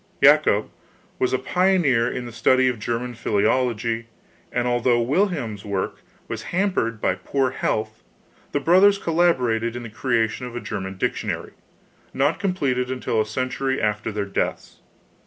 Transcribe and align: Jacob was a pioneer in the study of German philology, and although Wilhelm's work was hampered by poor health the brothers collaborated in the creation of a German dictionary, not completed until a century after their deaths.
Jacob 0.23 0.71
was 1.19 1.31
a 1.31 1.37
pioneer 1.37 2.09
in 2.09 2.25
the 2.25 2.31
study 2.31 2.67
of 2.67 2.79
German 2.79 3.13
philology, 3.13 4.07
and 4.51 4.67
although 4.67 4.99
Wilhelm's 4.99 5.63
work 5.63 6.01
was 6.27 6.41
hampered 6.41 6.99
by 6.99 7.13
poor 7.13 7.51
health 7.51 8.01
the 8.51 8.59
brothers 8.59 8.97
collaborated 8.97 9.75
in 9.75 9.83
the 9.83 9.89
creation 9.91 10.47
of 10.47 10.55
a 10.55 10.59
German 10.59 10.97
dictionary, 10.97 11.51
not 12.15 12.39
completed 12.39 12.89
until 12.89 13.21
a 13.21 13.27
century 13.27 13.79
after 13.79 14.11
their 14.11 14.25
deaths. 14.25 14.79